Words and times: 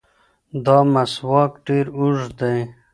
دا 0.65 0.77
مسواک 0.93 1.51
ډېر 1.67 1.85
اوږد 1.97 2.31
دی. 2.39 2.57